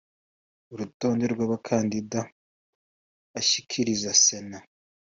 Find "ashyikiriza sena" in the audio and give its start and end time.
3.39-4.59